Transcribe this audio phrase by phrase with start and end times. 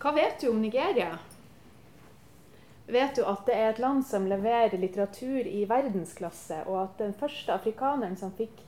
[0.00, 1.18] Hva vet du om Nigeria?
[2.86, 7.12] Vet du at det er et land som leverer litteratur i verdensklasse, og at den
[7.20, 8.62] første afrikaneren som fikk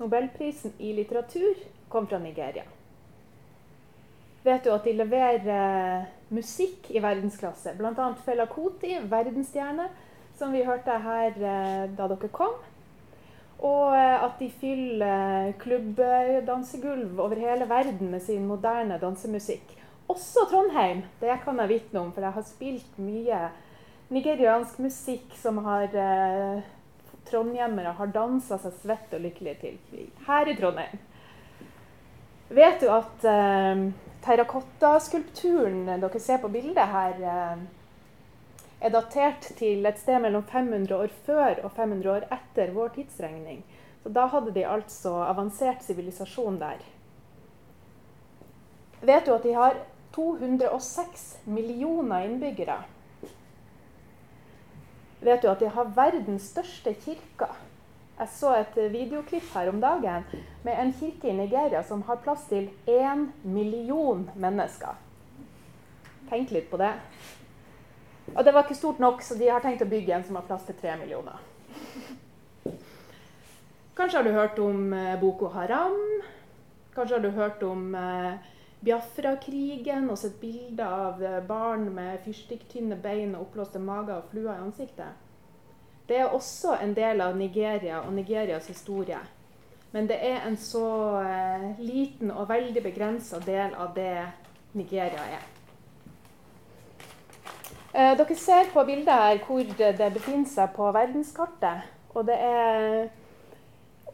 [0.00, 1.60] nobelprisen i litteratur,
[1.92, 2.64] kom fra Nigeria?
[4.46, 7.76] Vet du at de leverer eh, musikk i verdensklasse?
[7.76, 8.08] Bl.a.
[8.24, 9.90] Fela Kuti, verdensstjerne,
[10.40, 12.56] som vi hørte her eh, da dere kom.
[13.58, 19.77] Og eh, at de fyller klubbdansegulv over hele verden med sin moderne dansemusikk.
[20.08, 21.02] Også Trondheim.
[21.20, 23.40] Det kan jeg vitne om, for jeg har spilt mye
[24.08, 26.62] nigeriansk musikk som har eh,
[27.28, 31.00] trondhjemmere har dansa seg svett og lykkelige til her i Trondheim.
[32.48, 33.82] Vet du at eh,
[34.24, 37.66] terrakottaskulpturen dere ser på bildet her, eh,
[38.78, 43.60] er datert til et sted mellom 500 år før og 500 år etter vår tidsregning?
[44.02, 46.80] Så da hadde de altså avansert sivilisasjon der.
[49.02, 49.76] Vet du at de har
[50.18, 52.80] 206 millioner innbyggere?
[55.20, 57.48] Vet du at de har verdens største kirke?
[58.18, 60.24] Jeg så et videoklipp her om dagen
[60.64, 64.98] med en kirke i Nigeria som har plass til én million mennesker.
[66.30, 66.90] Tenk litt på det.
[68.34, 70.48] Og det var ikke stort nok, så de har tenkt å bygge en som har
[70.50, 71.38] plass til tre millioner.
[73.98, 75.96] Kanskje har du hørt om eh, Boko Haram?
[76.94, 78.50] Kanskje har du hørt om eh,
[78.84, 84.52] Biafra-krigen og sett bilder av eh, barn med fyrstikktynne bein og oppblåste mager og fluer
[84.52, 85.16] i ansiktet?
[86.08, 89.18] Det er også en del av Nigeria og Nigerias historie.
[89.92, 90.86] Men det er en så
[91.20, 94.14] eh, liten og veldig begrensa del av det
[94.78, 95.46] Nigeria er.
[97.92, 101.88] Eh, dere ser på bildet her hvor det befinner seg på verdenskartet.
[102.14, 103.08] Og det er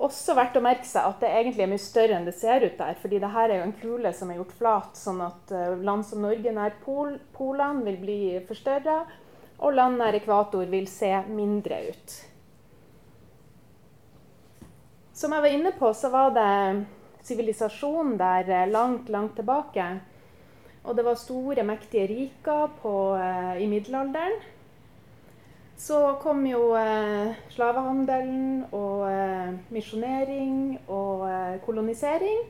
[0.02, 2.78] også verdt å merke seg at det egentlig er mye større enn det ser ut
[2.78, 2.96] der.
[3.00, 6.24] fordi dette er jo en kule som er gjort flat, sånn at eh, land som
[6.24, 9.02] Norge nær pol, polene vil bli forstørra
[9.62, 12.16] og land nær ekvator vil se mindre ut.
[15.14, 16.48] Som jeg var inne på, så var det
[17.24, 19.86] sivilisasjon der eh, langt, langt tilbake.
[20.84, 24.42] Og det var store, mektige riker på, eh, i middelalderen.
[25.76, 32.44] Så kom jo eh, slavehandelen og eh, misjonering og eh, kolonisering.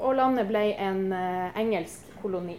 [0.00, 2.56] Og landet ble en eh, engelsk koloni.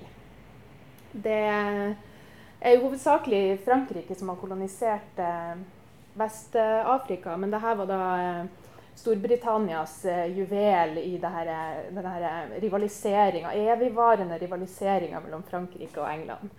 [1.12, 5.58] Det er jo hovedsakelig Frankrike som har kolonisert eh,
[6.16, 7.36] Vest-Afrika.
[7.42, 12.30] Men dette var da eh, Storbritannias juvel i denne
[12.62, 16.54] rivaliseringa, evigvarende rivaliseringa mellom Frankrike og England.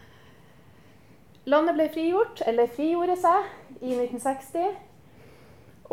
[1.46, 4.72] Landet ble frigjort, eller frigjorde seg, i 1960.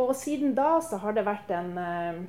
[0.02, 2.22] Og siden da så har det vært en uh,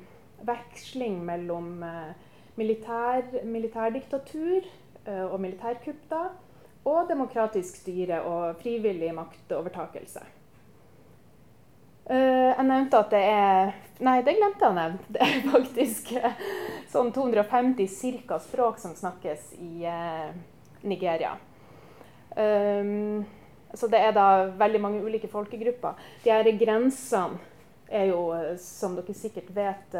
[0.45, 2.11] veksling mellom uh,
[2.59, 4.67] militær, militærdiktatur
[5.07, 6.03] uh, og militærkupp.
[6.11, 6.27] da,
[6.85, 10.21] og demokratisk styre og frivillig maktovertakelse.
[12.05, 13.71] Jeg nevnte at det er
[14.05, 14.99] Nei, det glemte jeg å nevne.
[15.15, 16.11] Det er faktisk
[16.91, 19.89] sånn 250 cirka språk som snakkes i
[20.85, 21.33] Nigeria.
[22.35, 23.25] Um,
[23.75, 25.99] så det er da veldig mange ulike folkegrupper.
[26.23, 27.39] De her grensene
[27.91, 28.21] er jo,
[28.59, 29.97] som dere sikkert vet,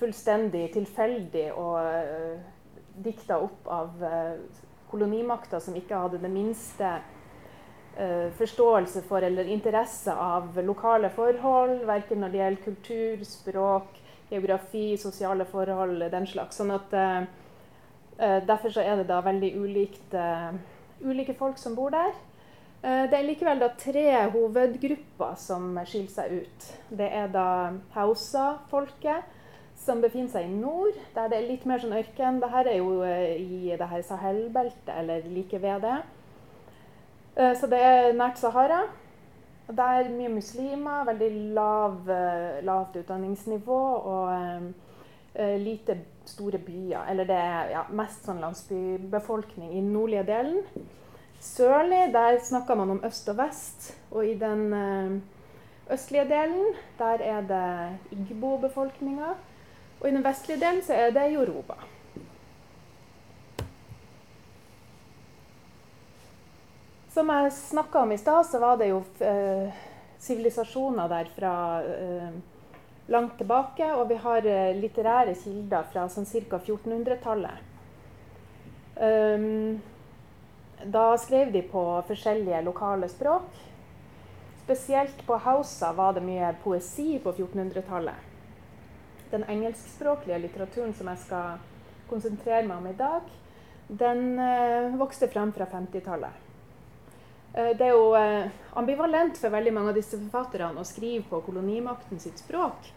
[0.00, 1.78] fullstendig tilfeldig og
[3.04, 4.02] dikta opp av
[4.90, 6.90] kolonimakter som ikke hadde det minste
[8.36, 14.02] forståelse for eller interesse av lokale forhold, verken når det gjelder kultur, språk,
[14.32, 16.58] geografi, sosiale forhold, den slags.
[16.60, 16.98] Sånn at
[18.22, 20.12] Derfor så er det da veldig ulikt,
[21.04, 22.12] ulike folk som bor der.
[22.82, 26.64] Det er likevel da tre hovedgrupper som skiller seg ut.
[26.90, 27.44] Det er da
[27.94, 29.28] Hausa-folket
[29.82, 32.40] som befinner seg i nord, der det er litt mer sånn ørken.
[32.42, 35.96] Dette er jo eh, i det her Sahel-beltet, eller like ved det.
[37.36, 38.84] Eh, så det er nært Sahara.
[39.72, 43.82] Der er mye muslimer, veldig lav, eh, lavt utdanningsnivå
[44.12, 44.72] og
[45.34, 45.96] lite
[46.28, 47.06] store byer.
[47.10, 50.58] Eller det er ja, mest sånn landsbybefolkning i den nordlige delen.
[51.42, 53.88] Sørlig, der snakker man om øst og vest.
[54.12, 59.32] Og i den uh, østlige delen, der er det Igbo-befolkninga.
[60.00, 61.80] Og i den vestlige delen så er det Yoruba.
[67.12, 69.74] Som jeg snakka om i stad, så var det jo eh,
[70.18, 71.54] sivilisasjoner der fra
[71.84, 72.30] eh,
[73.12, 73.88] langt tilbake.
[73.98, 76.58] Og vi har eh, litterære kilder fra sånn ca.
[76.60, 77.68] 1400-tallet.
[78.92, 79.78] Um,
[80.84, 83.48] da skrev de på forskjellige lokale språk.
[84.64, 88.28] Spesielt på Hausa var det mye poesi på 1400-tallet
[89.32, 91.60] den engelskspråklige litteraturen som jeg skal
[92.10, 93.28] konsentrere meg om i dag,
[93.88, 96.50] den uh, vokste frem fra 50-tallet.
[97.56, 101.40] Uh, det er jo uh, ambivalent for veldig mange av disse forfatterne å skrive på
[101.48, 102.92] kolonimakten sitt språk.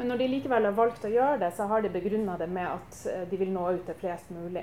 [0.00, 2.64] Men når de likevel har valgt å gjøre det, så har de begrunna det med
[2.64, 4.62] at eh, de vil nå ut til flest mulig.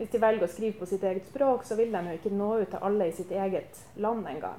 [0.00, 2.48] Hvis de velger å skrive på sitt eget språk, så vil de jo ikke nå
[2.64, 4.58] ut til alle i sitt eget land engang.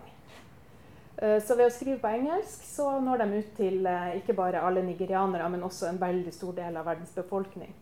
[1.16, 3.90] Så ved å skrive på engelsk så når de ut til
[4.20, 7.76] ikke bare alle nigerianere, men også en veldig stor del av verdens befolkning.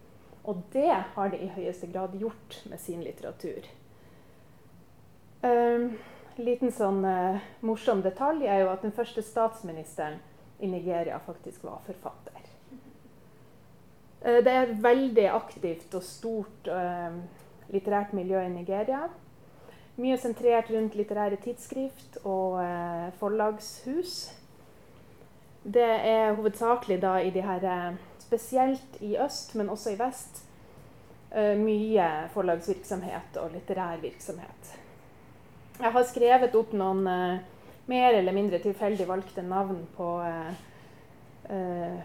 [0.49, 3.69] Og det har de i høyeste grad gjort med sin litteratur.
[5.45, 5.89] En
[6.41, 7.01] liten sånn
[7.65, 10.21] morsom detalj er jo at den første statsministeren
[10.59, 12.39] i Nigeria faktisk var forfatter.
[14.23, 17.17] Uh, det er et veldig aktivt og stort eh,
[17.73, 19.07] litterært miljø i Nigeria.
[19.99, 22.57] Mye sentrert rundt litterære tidsskrift og
[23.19, 24.31] forlagshus.
[25.63, 30.41] Det er hovedsakelig da i de her Spesielt i øst, men også i vest.
[31.57, 34.73] mye forlagsvirksomhet og litterær virksomhet.
[35.79, 37.39] Jeg har skrevet opp noen uh,
[37.85, 40.53] mer eller mindre tilfeldig valgte navn på uh,
[41.49, 41.99] uh,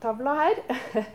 [0.00, 0.62] tavla her.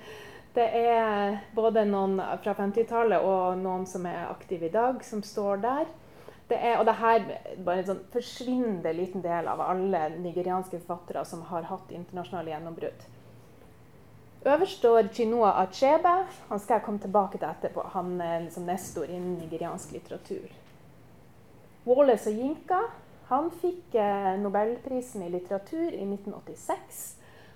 [0.53, 5.63] Det er både noen fra 50-tallet og noen som er aktive i dag, som står
[5.63, 5.87] der.
[6.45, 10.77] Det er, og det her er bare en sånn forsvinnende liten del av alle nigerianske
[10.83, 13.07] forfattere som har hatt internasjonale gjennombrudd.
[14.43, 16.13] Øverst står Chinua Achebe.
[16.49, 17.87] Han skal jeg komme tilbake til etterpå.
[17.95, 20.51] Han er liksom nestor innen nigeriansk litteratur.
[21.87, 22.83] Wallace og Jinka
[23.27, 27.03] han fikk eh, Nobelprisen i litteratur i 1986.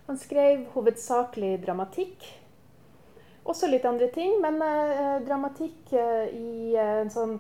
[0.08, 2.24] Han skrev hovedsakelig dramatikk.
[3.48, 7.36] Også litt andre ting, men eh, dramatikk eh, i en sånn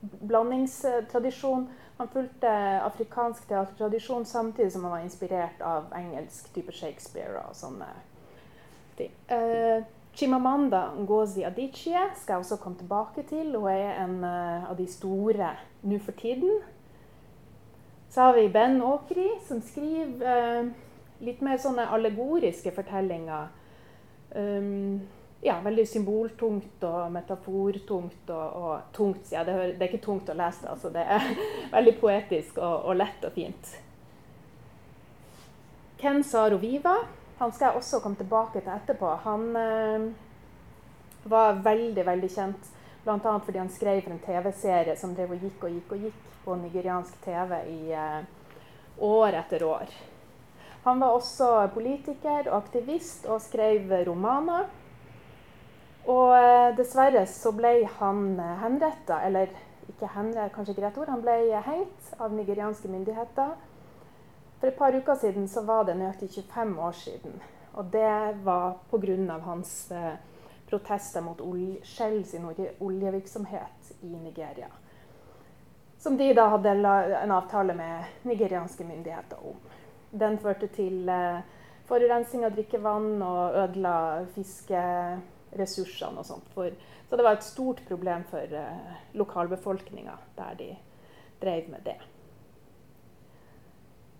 [0.00, 1.68] blandingstradisjon.
[1.98, 2.50] Han fulgte
[2.86, 7.88] afrikansk teatertradisjon samtidig som han var inspirert av engelsk type Shakespeare og sånne
[9.00, 9.10] ting.
[10.18, 13.50] Chimamanda Ngozi Adichie skal jeg også komme tilbake til.
[13.58, 15.50] Hun er en av de store
[15.82, 16.62] nå for tiden.
[18.08, 20.70] Så har vi Ben Åkri, som skriver eh,
[21.24, 23.50] litt mer sånne allegoriske fortellinger.
[24.32, 25.00] Um,
[25.40, 29.28] ja, veldig symboltungt og metafortungt og, og tungt.
[29.32, 30.90] Ja, det, det, er ikke tungt å lese altså.
[30.94, 31.28] Det er
[31.76, 33.76] veldig poetisk og, og lett og fint.
[35.98, 36.96] Ken Saroviva
[37.38, 39.12] han skal jeg også komme tilbake til etterpå.
[39.22, 40.06] Han eh,
[41.30, 42.72] var veldig veldig kjent
[43.08, 43.34] bl.a.
[43.44, 46.56] fordi han skrev for en TV-serie som drev og gikk og gikk og gikk på
[46.60, 48.20] nigeriansk TV i eh,
[49.08, 49.94] år etter år.
[50.84, 54.68] Han var også politiker og aktivist og skrev romaner.
[56.08, 59.50] Og eh, dessverre så ble han eh, henretta, eller
[59.88, 63.56] ikke henrettet, kanskje ikke rett ord, han ble hengt av nigerianske myndigheter
[64.60, 67.34] for et par uker siden så var det nøyaktig 25 år siden.
[67.78, 69.38] Og det var pga.
[69.44, 70.14] hans eh,
[70.68, 71.40] protester mot
[71.82, 72.44] Shell sin
[72.78, 74.68] oljevirksomhet i Nigeria.
[75.98, 76.70] Som de da hadde
[77.22, 79.56] en avtale med nigerianske myndigheter om.
[80.10, 81.40] Den førte til eh,
[81.88, 83.94] forurensning av drikkevann og ødela
[84.36, 86.54] fiskeressursene og sånt.
[87.08, 90.70] Så det var et stort problem for eh, lokalbefolkninga der de
[91.42, 91.98] drev med det.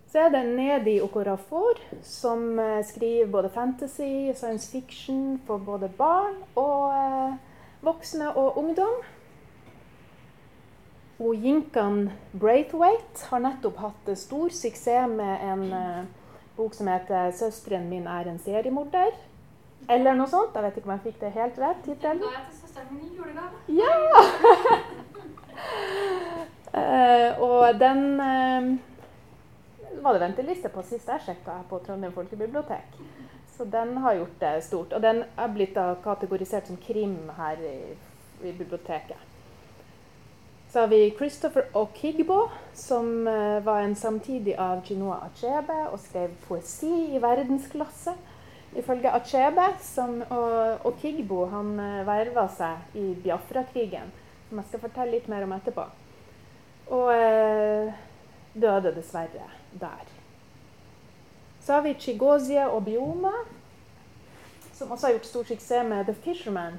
[0.08, 6.38] Så er det Nedi Okorafor, som eh, skriver både fantasy, science fiction for både barn
[6.56, 7.34] og eh,
[7.84, 9.02] voksne og ungdom.
[11.20, 16.04] Og Jinkan Braithwaite har nettopp hatt stor suksess med en uh,
[16.56, 19.16] bok som heter 'Søsteren min er en seriemorder'.
[19.90, 20.54] Eller noe sånt.
[20.54, 21.82] Jeg vet ikke om jeg fikk det helt rett.
[21.84, 22.22] tittelen.
[23.18, 23.50] Julegave.
[23.68, 23.94] Ja!
[26.74, 28.20] uh, og den
[30.02, 32.98] var det venteliste på sist jeg sjekka på Trondheim folkebibliotek.
[33.56, 34.92] Så den har gjort det stort.
[34.92, 37.78] Og den er blitt kategorisert som krim her i,
[38.46, 39.18] i biblioteket.
[40.70, 46.34] Så har vi Christopher Okigbo, som uh, var en samtidig av Chinua Achebe og skrev
[46.44, 48.12] poesi i verdensklasse.
[48.76, 54.12] Ifølge Achebe, som, og Okigbo han uh, verva seg i Biafra-krigen,
[54.50, 55.86] som jeg skal fortelle litt mer om etterpå.
[56.92, 58.04] Og uh,
[58.52, 59.48] døde dessverre
[59.80, 60.06] der.
[61.60, 63.32] Så har vi Chigozie og Bioma,
[64.72, 66.78] som også har gjort stor suksess med The Fisherman.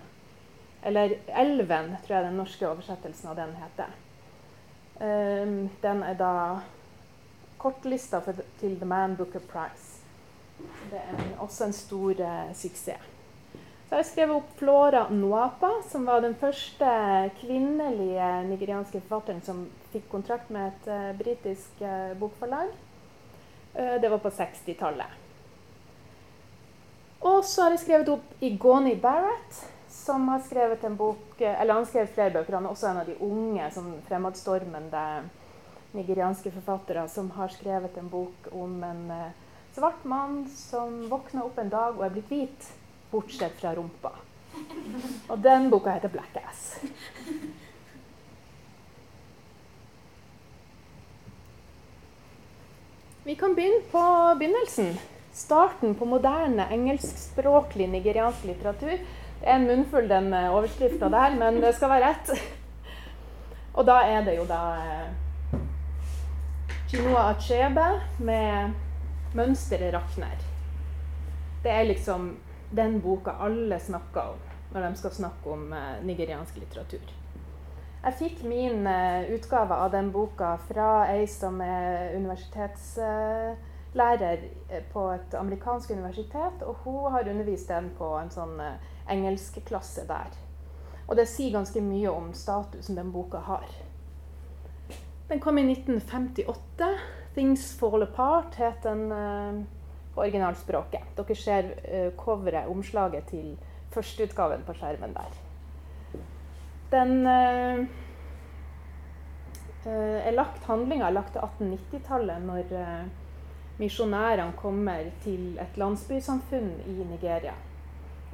[0.84, 3.92] Eller Elven, tror jeg den norske oversettelsen av den heter.
[5.00, 6.34] Um, den er da
[7.60, 10.00] kortlista for, til The Man Booker Prize.
[10.92, 13.16] Det er også en stor uh, suksess.
[13.90, 16.90] Så har jeg skrevet opp Flora Nwapa, som var den første
[17.40, 19.64] kvinnelige nigerianske forfatteren som
[19.94, 22.70] fikk kontrakt med et uh, britisk uh, bokforlag.
[23.76, 25.18] Uh, det var på 60-tallet.
[27.20, 29.60] Og så har jeg skrevet opp Igoni Barrett,
[29.92, 32.56] som har skrevet en bok Eller han har skrevet flere bøker.
[32.56, 35.04] Han er også en av de unge sånn fremadstormende
[35.98, 39.30] nigerianske forfattere som har skrevet en bok om en uh,
[39.76, 42.68] svart mann som våkner opp en dag og er blitt hvit,
[43.12, 44.14] bortsett fra rumpa.
[45.30, 46.80] Og den boka heter 'Black Ass'.
[53.30, 54.98] Vi kan begynne på begynnelsen.
[55.34, 58.96] Starten på moderne engelskspråklig nigeriansk litteratur.
[59.42, 62.32] Det er en munnfull, den eh, overskrifta der, men det skal være rett.
[63.78, 65.62] Og da er det jo da eh,
[66.90, 67.86] Chinua Achebe
[68.18, 68.74] med
[69.38, 70.42] 'Mønsteret rakner'.
[71.64, 72.32] Det er liksom
[72.76, 74.42] den boka alle snakker om
[74.74, 77.19] når de skal snakke om eh, nigeriansk litteratur.
[78.00, 84.40] Jeg fikk min uh, utgave av den boka fra ei som er universitetslærer
[84.72, 86.64] uh, på et amerikansk universitet.
[86.64, 88.80] Og hun har undervist den på en sånn uh,
[89.12, 90.32] engelskklasse der.
[91.10, 93.68] Og det sier ganske mye om statusen den boka har.
[95.28, 96.88] Den kom i 1958.
[97.36, 99.12] 'Things Fall Apart' het den
[100.16, 101.02] på originalspråket.
[101.16, 101.64] Dere ser
[102.18, 103.58] coveret, omslaget til
[103.94, 105.49] førsteutgaven på skjermen der.
[106.92, 107.86] Den uh,
[109.86, 113.04] er lagt, Handlinga er lagt til 1890-tallet, når uh,
[113.80, 117.54] misjonærene kommer til et landsbysamfunn i Nigeria.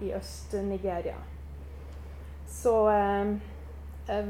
[0.02, 1.18] I Øst-Nigeria.
[2.48, 3.36] Så uh,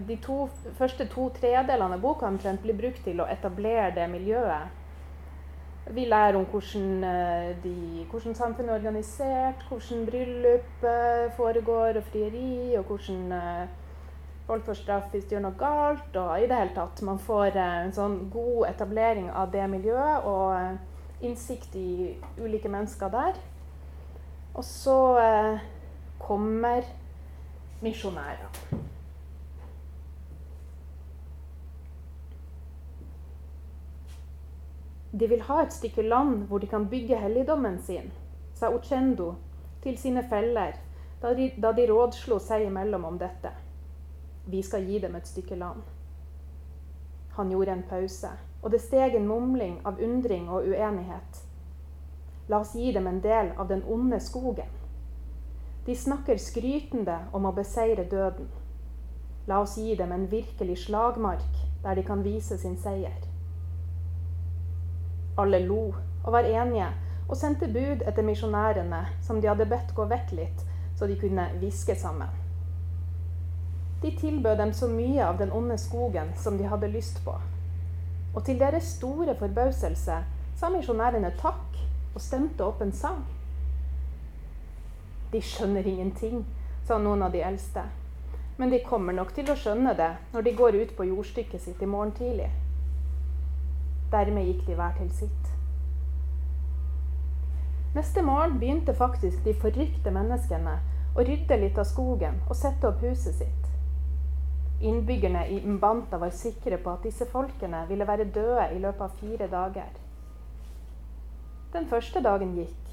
[0.08, 2.32] de to, første to tredelene av boka
[2.64, 4.82] blir brukt til å etablere det miljøet.
[5.94, 7.04] Vi lærer om hvordan,
[7.62, 10.86] de, hvordan samfunnet er organisert, hvordan bryllup
[11.38, 13.34] foregår, og frieri, og hvordan
[14.48, 16.18] folk får straff hvis de gjør noe galt.
[16.22, 17.02] Og i det hele tatt.
[17.06, 20.76] Man får eh, en sånn god etablering av det miljøet og eh,
[21.26, 23.40] innsikt i ulike mennesker der.
[24.56, 25.66] Og så eh,
[26.22, 26.86] kommer
[27.84, 28.84] misjonærer.
[35.16, 38.10] De vil ha et stykke land hvor de kan bygge helligdommen sin,
[38.56, 39.36] sa Ochendo
[39.84, 40.76] til sine feller
[41.22, 43.54] da de, da de rådslo seg imellom om dette.
[44.46, 45.82] Vi skal gi dem et stykke land.
[47.36, 48.30] Han gjorde en pause,
[48.62, 51.42] og det steg en mumling av undring og uenighet.
[52.48, 54.70] La oss gi dem en del av den onde skogen.
[55.86, 58.48] De snakker skrytende om å beseire døden.
[59.50, 63.18] La oss gi dem en virkelig slagmark der de kan vise sin seier.
[65.38, 65.90] Alle lo
[66.24, 66.88] og var enige
[67.28, 70.66] og sendte bud etter misjonærene, som de hadde bedt gå vekk litt,
[70.98, 72.45] så de kunne hviske sammen.
[74.06, 77.34] De tilbød dem så mye av den onde skogen som de hadde lyst på.
[78.36, 80.18] Og til deres store forbauselse
[80.60, 81.80] sa misjonærene takk
[82.14, 83.24] og stemte opp en sang.
[85.34, 86.46] De skjønner ingenting,
[86.86, 87.88] sa noen av de eldste.
[88.62, 91.82] Men de kommer nok til å skjønne det når de går ut på jordstykket sitt
[91.82, 92.52] i morgen tidlig.
[94.14, 95.54] Dermed gikk de hver til sitt.
[97.98, 100.78] Neste morgen begynte faktisk de forrykte menneskene
[101.16, 103.65] å rydde litt av skogen og sette opp huset sitt.
[104.82, 109.16] Innbyggerne i Mbanta var sikre på at disse folkene ville være døde i løpet av
[109.22, 109.94] fire dager.
[111.74, 112.92] Den første dagen gikk,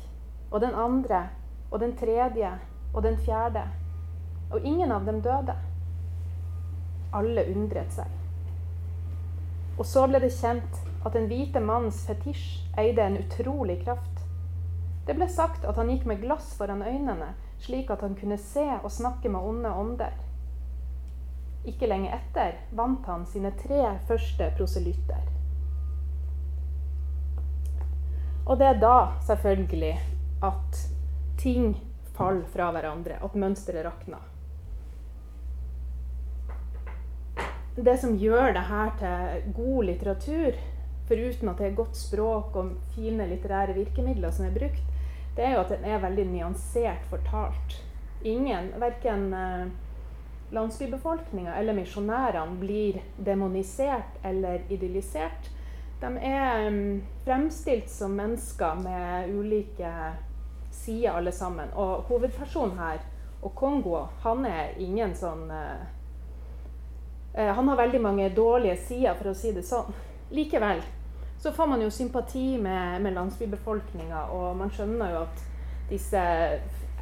[0.51, 1.29] og den andre,
[1.71, 2.53] og den tredje,
[2.95, 3.67] og den fjerde.
[4.53, 5.55] Og ingen av dem døde.
[7.13, 8.09] Alle undret seg.
[9.79, 14.27] Og så ble det kjent at den hvite mannens fetisj eide en utrolig kraft.
[15.07, 18.67] Det ble sagt at han gikk med glass foran øynene, slik at han kunne se
[18.83, 20.13] og snakke med onde ånder.
[21.69, 25.29] Ikke lenge etter vant han sine tre første proselytter.
[28.43, 29.95] Og det er da selvfølgelig
[30.43, 30.81] at
[31.39, 31.77] ting
[32.17, 34.29] faller fra hverandre, at mønsteret rakner.
[37.77, 40.59] Det som gjør det her til god litteratur,
[41.09, 44.83] foruten at det er godt språk og fine litterære virkemidler som er brukt,
[45.37, 47.79] det er jo at den er veldig nyansert fortalt.
[48.29, 49.71] Ingen, verken eh,
[50.53, 55.49] landsbybefolkninga eller misjonærene blir demonisert eller idyllisert.
[56.01, 56.69] De er
[57.25, 59.93] fremstilt som mennesker med ulike
[60.71, 61.69] sider, alle sammen.
[61.75, 63.05] Og hovedpersonen her,
[63.43, 65.83] og Kongo, han er ingen sånn uh,
[67.35, 69.91] uh, Han har veldig mange dårlige sider, for å si det sånn.
[70.33, 70.83] Likevel
[71.43, 75.41] så får man jo sympati med, med landsbybefolkninga, og man skjønner jo at
[75.91, 76.21] disse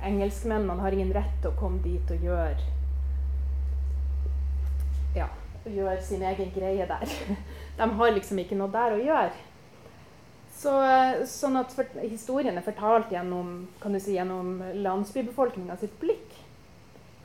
[0.01, 2.80] engelskmennene har ingen rett til å komme dit og gjøre
[5.17, 5.29] ja,
[5.67, 7.15] gjør sin egen greie der.
[7.79, 9.47] De har liksom ikke noe der å gjøre.
[10.61, 10.73] Så,
[11.31, 16.39] sånn at for, Historien er fortalt gjennom, kan du si, gjennom landsbybefolkninga sitt blikk.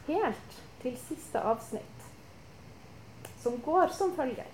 [0.06, 2.04] helt til siste avsnitt,
[3.42, 4.46] som går som følger.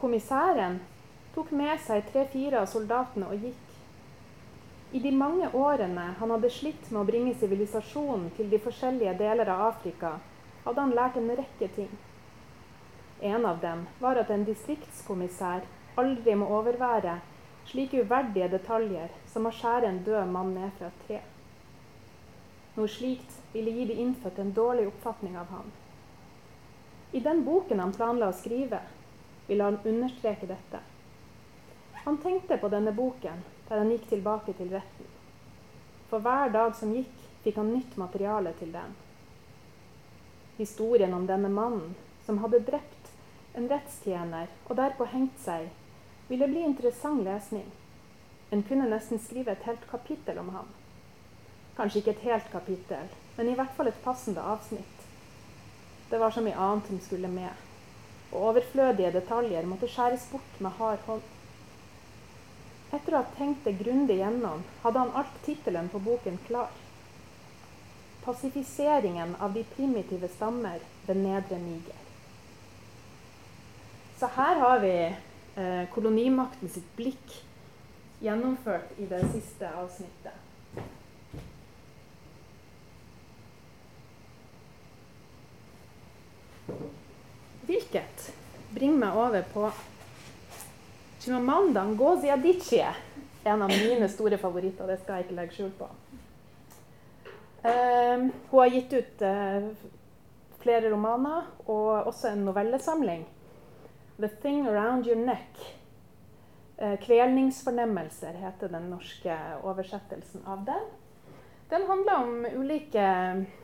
[0.00, 0.80] Kommissæren
[1.36, 3.68] tok med seg tre-fire av soldatene og gikk.
[4.92, 9.48] I de mange årene han hadde slitt med å bringe sivilisasjonen til de forskjellige deler
[9.54, 10.16] av Afrika,
[10.64, 11.92] hadde han lært en rekke ting.
[13.20, 15.66] En av dem var at en distriktskommissær
[16.00, 17.18] aldri må overvære
[17.70, 21.20] slike uverdige detaljer som å skjære en død mann ned fra et tre.
[22.76, 25.68] Noe slikt ville gi de innfødte en dårlig oppfatning av ham.
[27.12, 28.80] I den boken han planla å skrive,
[29.46, 30.80] ville han understreke dette.
[32.04, 35.10] Han tenkte på denne boken der han gikk tilbake til retten.
[36.10, 37.12] For hver dag som gikk,
[37.44, 38.96] fikk han nytt materiale til den.
[40.56, 41.94] Historien om denne mannen
[42.26, 43.12] som hadde drept
[43.56, 45.68] en rettstjener og derpå hengt seg,
[46.28, 47.66] ville bli interessant lesning.
[48.52, 50.68] En kunne nesten skrive et helt kapittel om ham.
[51.76, 55.06] Kanskje ikke et helt kapittel, men i hvert fall et passende avsnitt.
[56.10, 57.52] Det var så mye annet som skulle med,
[58.32, 61.24] og overflødige detaljer måtte skjæres bort med hard hånd.
[62.92, 66.81] Etter å ha tenkt det grundig gjennom, hadde han alt tittelen på boken klar.
[68.24, 72.02] 'Pasifiseringen av de primitive stammer ved Nedre Niger'.
[74.18, 75.14] Så her har vi
[75.56, 77.34] eh, kolonimakten sitt blikk
[78.22, 80.38] gjennomført i det siste avsnittet.
[87.66, 88.28] Hvilket
[88.74, 89.72] bringer meg over på
[91.22, 92.94] Chimamanda Ngozi Adichie.
[93.44, 94.86] En av mine store favoritter.
[94.86, 95.90] Det skal jeg ikke legge skjul på.
[97.64, 99.68] Uh, hun har gitt ut uh,
[100.58, 103.22] flere romaner og også en novellesamling.
[104.18, 105.62] 'The Thing Around Your Neck'.
[106.82, 110.90] Uh, 'Kvelningsfornemmelser' heter den norske oversettelsen av den.
[111.70, 113.06] Den handler om ulike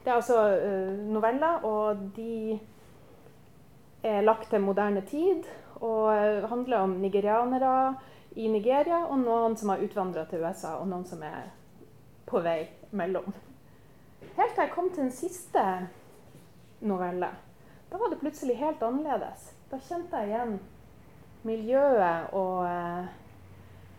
[0.04, 0.58] Det er altså
[0.96, 2.58] noveller, og de
[4.02, 5.42] er lagt til moderne tid
[5.80, 7.94] og handler om nigerianere
[8.36, 11.50] i Nigeria og noen som har utvandra til USA, og noen som er
[12.26, 13.34] på vei mellom.
[14.38, 15.62] Helt til jeg kom til den siste
[16.80, 17.30] novelle.
[17.90, 19.52] Da var det plutselig helt annerledes.
[19.70, 20.58] Da kjente jeg igjen
[21.48, 23.08] miljøet og eh,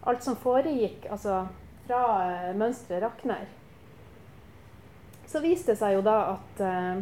[0.08, 1.42] alt som foregikk altså
[1.88, 3.48] fra eh, mønsteret rakner.
[5.30, 7.02] Så viste det seg jo da at eh,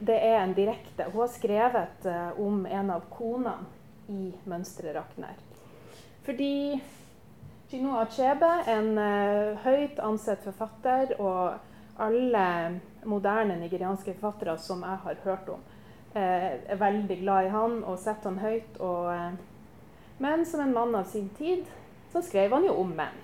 [0.00, 3.58] det er en direkte Hun har skrevet eh, om en av konene
[4.10, 5.36] i mønsteret Rakner.
[6.26, 6.80] Fordi
[7.70, 11.69] Gino Achebe, en uh, høyt ansett forfatter, og
[12.00, 12.44] alle
[13.04, 15.60] moderne nigerianske forfattere som jeg har hørt om,
[16.14, 18.80] Jeg er veldig glad i han og setter han høyt.
[18.80, 19.36] Og,
[20.18, 21.68] men som en mann av sin tid
[22.12, 23.20] så skrev han jo om menn.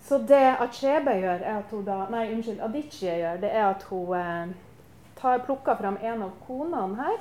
[0.00, 3.84] Så det Achebe gjør, er at hun da Nei, unnskyld, Adichie gjør, det er at
[3.90, 4.54] hun
[5.20, 7.18] tar, plukker fram en av konene her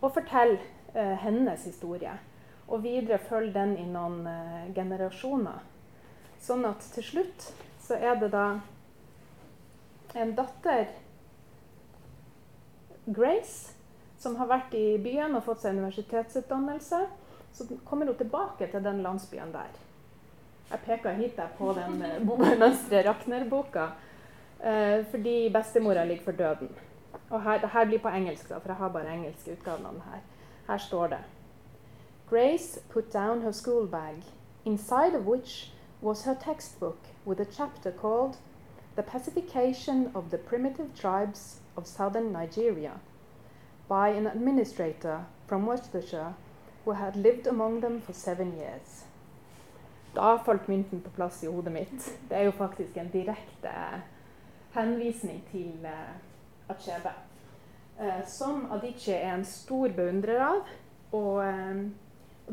[0.00, 2.12] og forteller eh, hennes historie.
[2.68, 5.60] Og videre følger den i noen eh, generasjoner.
[6.40, 7.46] Sånn at til slutt
[7.84, 8.46] så er det da
[10.14, 10.88] en datter,
[13.06, 13.74] Grace,
[14.18, 17.00] som har vært i byen og fått seg universitetsutdannelse.
[17.54, 19.74] Så kommer hun tilbake til den landsbyen der.
[20.70, 22.22] Jeg peker hit der på den eh,
[22.62, 23.90] Mønstre Rakner-boka.
[24.64, 26.70] Eh, fordi bestemora ligger for døden.
[27.30, 29.92] Og her, det her blir på engelsk, da, for jeg har bare engelske utgaven av
[29.92, 30.24] den her.
[30.68, 31.22] Her står det
[32.30, 34.22] Grace put down her school bag,
[34.64, 35.72] inside of which
[36.02, 38.36] was her textbook with a chapter called
[38.96, 42.92] The Pacification of the Primitive Tribes of Southern Nigeria
[43.88, 46.34] by an administrator from Worcestershire
[46.84, 49.04] who had lived among them for seven years.
[50.14, 52.18] Da falt mynten på plass i hodet mitt.
[52.28, 53.70] Det er jo faktisk en direkte
[54.74, 57.10] henvisning til uh, Achebe.
[58.00, 60.62] uh, som Adichie er en stor beundrer av.
[61.12, 61.84] Og, uh,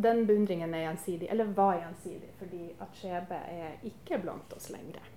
[0.04, 5.11] den beundringen er gjensidig, eller var gjensidig, fordi Achebe er ikke blant oss lenger.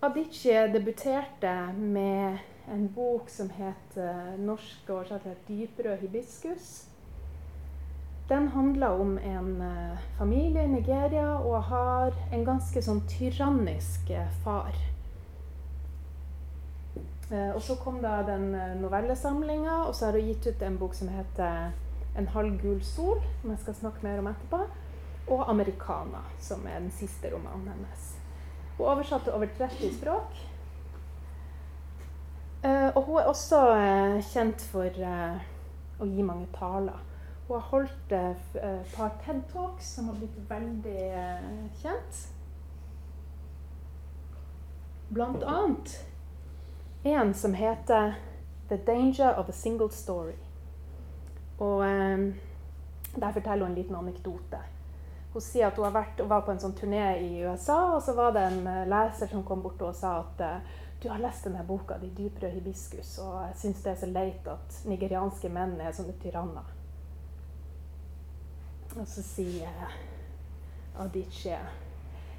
[0.00, 6.84] Adichie debuterte med en bok som het uh, norsk oversatt 'Dyprød hibiskus'.
[8.28, 14.28] Den handler om en uh, familie i Nigeria og har en ganske sånn tyrannisk uh,
[14.44, 14.74] far.
[17.30, 20.78] Eh, og så kom da den eh, novellesamlinga, og så har hun gitt ut en
[20.78, 21.72] bok som heter
[22.16, 24.60] 'En halv gul sol', som jeg skal snakke mer om etterpå.
[25.28, 28.15] Og 'Americana', som er den siste romanen hennes.
[28.76, 30.38] Hun oversatte over 30 språk.
[32.64, 33.60] Eh, og hun er også
[34.32, 35.02] kjent for
[36.00, 37.02] å gi mange taler.
[37.46, 38.56] Hun har holdt et
[38.96, 41.10] par TED Talks som har blitt veldig
[41.82, 42.24] kjent.
[45.08, 46.04] blant annet
[47.02, 48.14] en som heter
[48.68, 50.42] 'The Danger of a Single Story'.
[51.58, 52.34] Og eh,
[53.20, 54.58] Der forteller hun en liten anekdote.
[55.36, 58.30] Hun sier at hun, vært, var på en sånn turné i USA, og så var
[58.32, 61.60] det en uh, leser som kom bort og sa at uh, du har lest denne
[61.68, 65.92] boka 'De dypere hibiskus', og jeg syns det er så leit at nigerianske menn er
[65.92, 66.70] sånne tyranner.
[68.96, 69.92] Og så sier
[71.04, 71.58] Adichie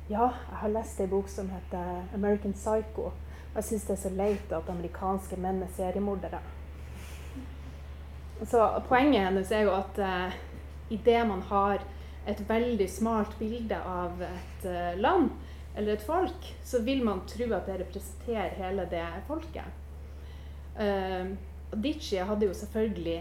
[0.09, 3.11] ja, jeg har lest ei bok som heter 'American Psycho'.
[3.11, 6.39] Og jeg syns det er så leit at amerikanske menn er seriemordere.
[8.45, 10.33] Så Poenget hennes er jo at uh,
[10.89, 11.85] idet man har
[12.27, 15.31] et veldig smalt bilde av et uh, land
[15.77, 19.83] eller et folk, så vil man tro at det representerer hele det folket.
[20.77, 21.35] Uh,
[21.71, 23.19] Ditchie hadde jo selvfølgelig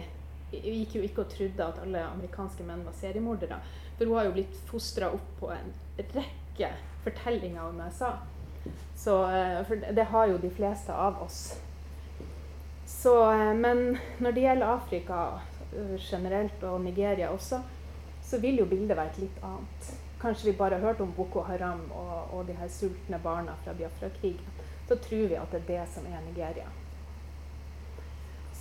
[0.53, 3.59] gikk jo ikke og trodde at alle amerikanske menn var seriemordere.
[3.99, 6.71] For hun har jo blitt fostra opp på en rekke
[7.05, 8.15] fortellinger om USA.
[8.97, 11.41] Så, uh, for det har jo de fleste av oss.
[12.87, 15.21] Så, uh, men når det gjelder Afrika
[16.01, 17.59] generelt, og Nigeria også,
[18.27, 19.93] så vil jo bildet være et litt annet.
[20.21, 23.75] Kanskje vi bare har hørt om Boko Haram og, og de her sultne barna fra
[23.77, 24.65] Biafra-krigen.
[24.89, 26.67] Så tror vi at det er det som er Nigeria.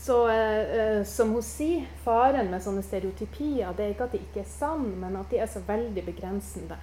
[0.05, 4.43] Så eh, som hun sier, faren med sånne stereotypier det er ikke at de ikke
[4.43, 6.77] er sann, men at de er så veldig begrensende.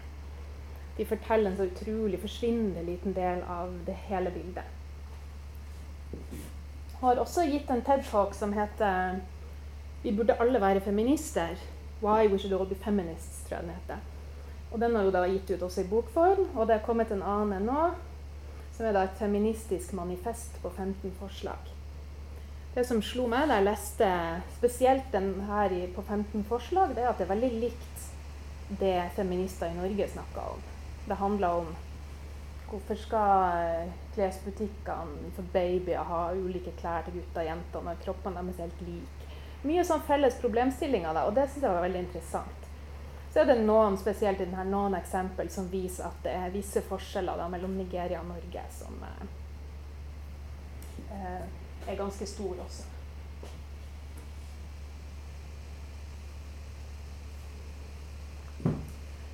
[0.97, 4.67] De forteller en så utrolig forsvinnende liten del av det hele bildet.
[6.97, 9.21] Hun har også gitt en TED-talk som heter
[10.03, 11.63] 'Vi burde alle være feminister'.
[12.03, 13.99] 'Why we should all be feminists', tror jeg den heter.
[14.73, 17.23] Og Den har jo da gitt ut også i bokform, og det er kommet en
[17.23, 17.91] annen nå,
[18.73, 21.73] som er da et feministisk manifest på 15 forslag.
[22.75, 24.09] Det som slo meg da jeg leste
[24.57, 28.07] spesielt den her på 15 forslag, det er at det er veldig likt
[28.81, 30.63] det feminister i Norge snakker om.
[31.09, 31.75] Det handler om
[32.71, 38.41] hvorfor skal eh, klesbutikkene for babyer ha ulike klær til gutter og jenter når kroppene
[38.41, 39.32] deres er helt like.
[39.63, 42.63] Mye sånn felles problemstillinger, da, og det syns jeg var veldig interessant.
[43.33, 46.83] Så er det noen spesielt i denne, noen eksempel som viser at det er visse
[46.85, 49.23] forskjeller da, mellom Nigeria og Norge som eh,
[51.15, 51.47] eh,
[51.87, 52.91] er ganske store også.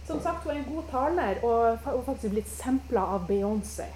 [0.08, 3.90] Som sagt, hun er en god taler og har faktisk blitt sampla av Beyoncé.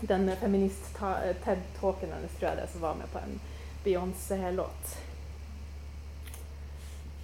[0.00, 3.38] Den feminist-TED-talken hennes tror jeg det som var med på en
[3.84, 4.96] Beyoncé-låt.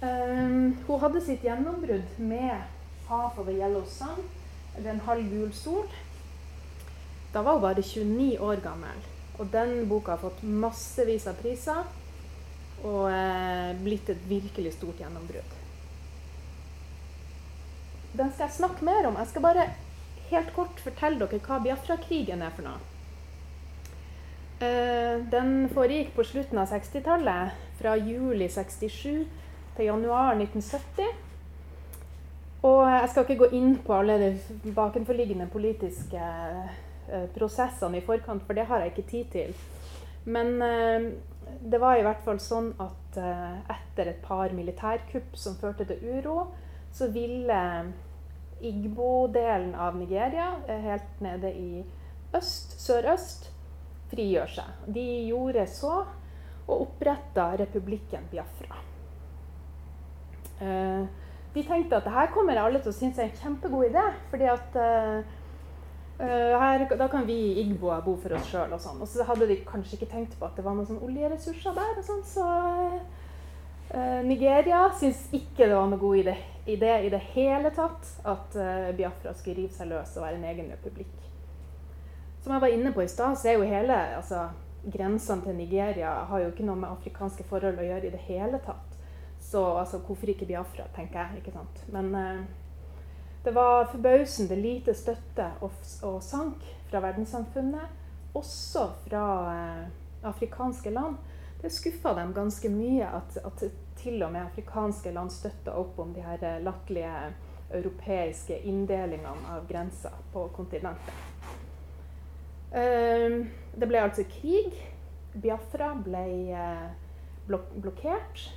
[0.01, 2.61] Um, hun hadde sitt gjennombrudd med
[3.07, 4.29] 'Half of a Yellow Sun',
[4.77, 5.89] eller 'En halv gul sol'.
[7.33, 8.99] Da var hun bare 29 år gammel.
[9.37, 11.83] Og den boka har fått massevis av priser
[12.83, 15.55] og eh, blitt et virkelig stort gjennombrudd.
[18.15, 19.17] Den skal jeg snakke mer om.
[19.19, 19.69] Jeg skal bare
[20.29, 22.94] helt kort fortelle dere hva Biafra-krigen er for noe.
[24.61, 29.27] Eh, den foregikk på slutten av 60-tallet, fra juli 67
[29.75, 31.11] til januar 1970.
[32.65, 36.21] Og jeg skal ikke gå inn på alle de bakenforliggende politiske
[37.07, 39.55] Eh, prosessene i forkant, for det har jeg ikke tid til.
[40.25, 41.11] Men eh,
[41.61, 43.19] det var i hvert fall sånn at
[43.71, 46.49] etter et par militærkupp som førte til uro,
[46.91, 47.59] så ville
[48.65, 51.83] Igbo-delen av Nigeria, helt nede i
[52.35, 53.47] øst, sørøst,
[54.15, 54.83] frigjøre seg.
[54.95, 55.93] De gjorde så
[56.65, 58.81] og oppretta republikken Biafra.
[61.53, 64.05] de tenkte at dette kommer alle til å synes er en kjempegod idé.
[64.31, 64.77] fordi at
[66.19, 68.71] Uh, her, da kan vi igboer bo for oss sjøl.
[68.71, 69.01] Og sånn.
[69.03, 71.99] Og så hadde de kanskje ikke tenkt på at det var noen oljeressurser der.
[71.99, 72.45] og sånn, Så
[73.91, 76.37] uh, Nigeria syns ikke det var noe god idé,
[76.71, 80.47] idé i det hele tatt at uh, Biafra skulle rive seg løs og være en
[80.53, 81.11] egen republikk.
[82.45, 84.43] Som jeg var inne på i stad, så er jo hele altså,
[84.85, 88.59] grensene til Nigeria har jo ikke noe med afrikanske forhold å gjøre i det hele
[88.61, 88.91] tatt.
[89.41, 91.41] Så altså, hvorfor ikke Biafra, tenker jeg.
[91.41, 91.81] ikke sant?
[91.89, 92.13] Men
[93.45, 97.97] det var forbausende lite støtte og sank fra verdenssamfunnet,
[98.37, 99.83] også fra eh,
[100.25, 101.17] afrikanske land.
[101.61, 103.63] Det skuffa dem ganske mye at, at,
[103.97, 107.33] til og med afrikanske land støtta opp om de her eh, latterlige
[107.69, 111.13] europeiske inndelingene av grenser på kontinentet.
[112.71, 113.39] Eh,
[113.75, 114.73] det ble altså krig.
[115.35, 116.25] Biafra ble
[116.55, 116.87] eh,
[117.47, 118.47] blok blokkert.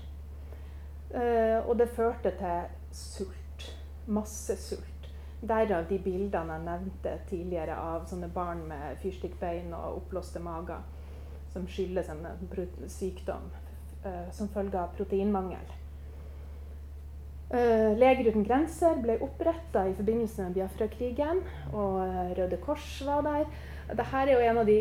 [1.10, 3.38] Eh, og det førte til sult
[4.08, 5.10] masse sult.
[5.40, 10.82] Derav de bildene jeg nevnte tidligere av sånne barn med fyrstikkbein og oppblåste mager
[11.52, 12.24] som skyldes en
[12.90, 13.46] sykdom
[14.04, 15.70] uh, som følge av proteinmangel.
[17.48, 21.40] Uh, Leger uten grenser ble oppretta i forbindelse med Biafra-krigen,
[21.72, 22.02] og
[22.36, 23.46] Røde Kors var der.
[23.88, 24.80] Dette er jo en av de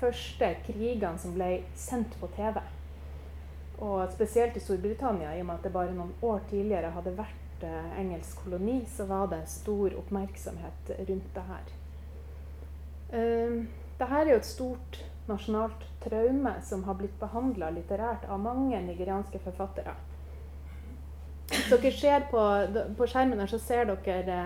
[0.00, 2.60] første krigene som ble sendt på TV.
[3.80, 7.64] Og spesielt i Storbritannia, i og med at det bare noen år tidligere hadde vært
[7.64, 11.70] uh, engelsk koloni, så var det stor oppmerksomhet rundt det her.
[13.12, 13.60] Uh,
[14.00, 19.40] dette er jo et stort nasjonalt traume som har blitt behandla litterært av mange nigerianske
[19.44, 19.92] forfattere.
[21.50, 22.42] Hvis dere ser på,
[22.96, 24.38] på skjermen her, så ser dere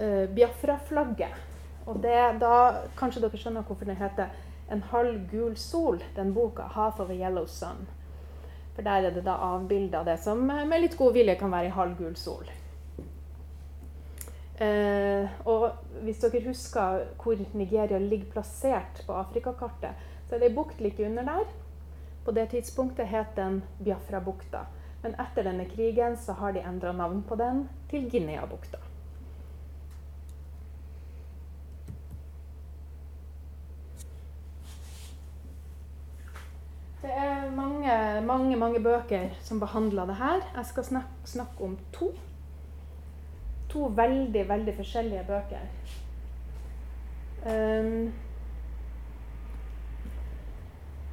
[0.00, 1.53] eh, Biafra-flagget.
[1.86, 2.54] Og det, da
[2.96, 4.32] kanskje dere skjønner hvorfor den heter
[4.70, 6.62] 'En halv gul sol', den boka.
[6.62, 7.86] 'Half of a yellow sun'.
[8.74, 11.64] For der er det da avbilde av det som med litt god vilje kan være
[11.64, 12.44] en halv gul sol.
[14.60, 19.90] Eh, og hvis dere husker hvor Nigeria ligger plassert på Afrikakartet,
[20.28, 21.44] så er det ei bukt like under der.
[22.24, 24.66] På det tidspunktet het den Biafra-bukta.
[25.02, 28.93] Men etter denne krigen så har de endra navn på den til Guinea-bukta.
[37.04, 40.38] Det er mange, mange, mange bøker som behandler det her.
[40.56, 42.06] Jeg skal snakke, snakke om to.
[43.68, 45.66] To veldig, veldig forskjellige bøker.
[47.44, 48.12] Um,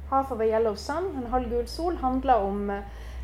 [0.08, 2.70] 'Half of a Yellow Sun', 'En halv gul sol', handler om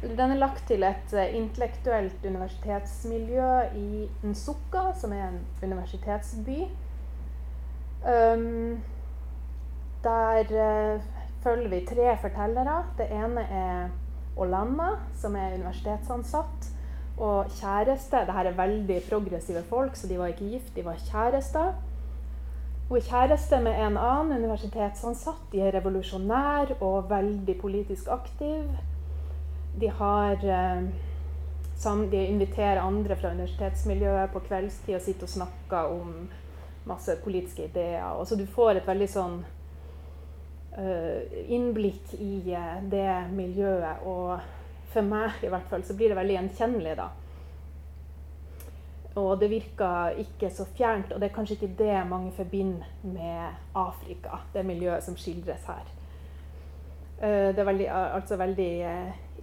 [0.02, 6.60] den er lagt til et uh, intellektuelt universitetsmiljø i Nsukka, som er en universitetsby.
[8.04, 8.82] Um,
[10.04, 12.82] der uh, følger vi tre fortellere.
[12.98, 13.88] Det ene er
[14.38, 16.72] Olanna, som er universitetsansatt.
[17.18, 18.20] Og kjæreste.
[18.28, 21.72] Dette er veldig progressive folk, så de var ikke gift, de var kjærester.
[22.88, 25.48] Hun er kjæreste med en annen universitetsansatt.
[25.52, 28.70] De er revolusjonær og veldig politisk aktiv.
[29.80, 36.14] De, har, eh, de inviterer andre fra universitetsmiljøet på kveldstid og sitter og snakker om
[36.86, 38.04] masse politiske ideer.
[38.14, 39.38] Og så du får et veldig sånn
[41.48, 44.04] innblikk i uh, det miljøet.
[44.06, 44.38] Og
[44.92, 47.08] for meg i hvert fall så blir det veldig gjenkjennelig, da.
[49.18, 53.56] Og det virker ikke så fjernt, og det er kanskje ikke det mange forbinder med
[53.74, 55.88] Afrika, det miljøet som skildres her.
[57.18, 58.70] Uh, det er veldig, altså veldig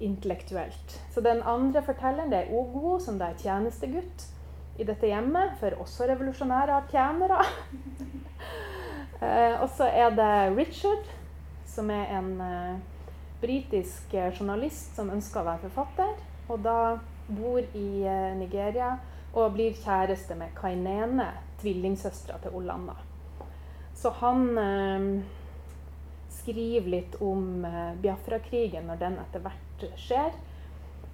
[0.06, 0.96] intellektuelt.
[1.12, 4.30] Så den andre fortelleren det er Ogo, som er tjenestegutt
[4.80, 7.44] i dette hjemmet, for også revolusjonære tjenere.
[9.21, 11.08] eh, og så er det Richard,
[11.67, 12.78] som er en eh,
[13.41, 16.15] britisk eh, journalist som ønsker å være forfatter.
[16.49, 16.97] Og da
[17.28, 18.95] bor i eh, Nigeria
[19.36, 22.95] og blir kjæreste med Kainene, tvillingsøstera til Olanda.
[23.95, 25.08] Så han eh,
[26.39, 30.36] skriver litt om eh, Biafra-krigen når den etter hvert skjer.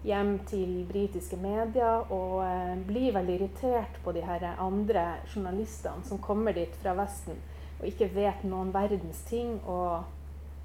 [0.02, 2.40] Hjem til britiske medier og
[2.88, 7.38] blir veldig irritert på de her andre journalistene som kommer dit fra Vesten
[7.82, 9.60] og ikke vet noen verdens ting.
[9.66, 10.04] og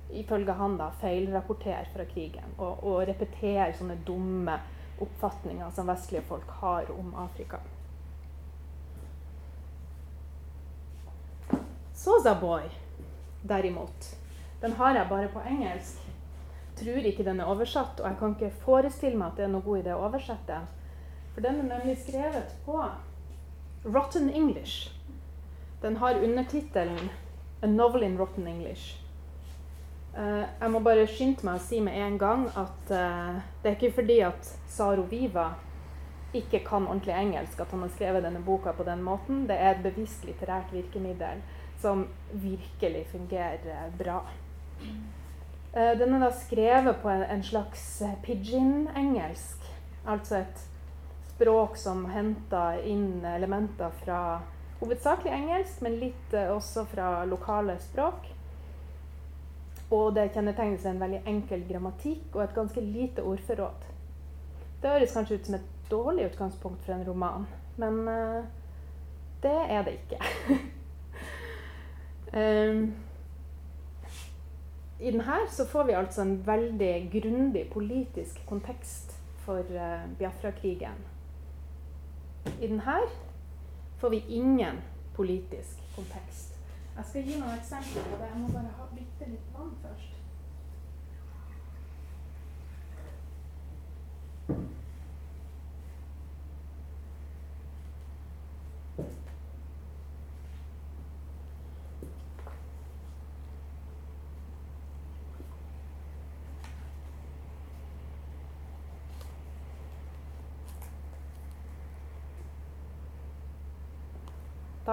[0.07, 4.55] ifølge han da feilrapporterer fra krigen og, og repeterer sånne dumme
[5.03, 7.59] oppfatninger som vestlige folk har om Afrika.
[11.91, 12.71] Soza Boy,
[13.43, 14.13] derimot,
[14.63, 16.07] den har jeg bare på engelsk
[16.77, 19.65] tror ikke den er oversatt, og jeg kan ikke forestille meg at det er noe
[19.65, 20.61] god idé å oversette.
[21.35, 22.77] For den er nemlig skrevet på
[23.87, 24.93] Rotten English.
[25.83, 27.11] Den har undertittelen
[27.63, 28.97] 'A Novel in Rotten English'.
[30.17, 33.75] Uh, jeg må bare skynde meg å si med en gang at uh, det er
[33.77, 35.51] ikke fordi at Saro Viva
[36.37, 39.45] ikke kan ordentlig engelsk at han har skrevet denne boka på den måten.
[39.49, 41.45] Det er et bevisst litterært virkemiddel
[41.83, 44.23] som virkelig fungerer bra.
[45.77, 49.69] Uh, den er da skrevet på en, slags eh, pidgin-engelsk.
[50.09, 50.65] Altså et
[51.35, 54.21] språk som henter inn elementer fra
[54.81, 58.27] hovedsakelig engelsk, men litt eh, også fra lokale språk.
[59.95, 63.85] Og det kjennetegnes en veldig enkel grammatikk og et ganske lite ordforråd.
[64.83, 67.47] Det høres kanskje ut som et dårlig utgangspunkt for en roman,
[67.79, 68.45] men uh,
[69.43, 70.19] det er det ikke.
[72.35, 72.89] um,
[75.07, 79.15] I denne så får vi altså en veldig grundig politisk kontekst
[79.47, 80.99] for uh, Biafra-krigen.
[82.61, 82.99] I denne
[84.01, 84.81] får vi ingen
[85.15, 86.53] politisk kontekst.
[86.97, 88.29] Jeg skal gi noen eksempler på det.
[88.33, 90.16] Jeg må bare ha bitte litt vann først.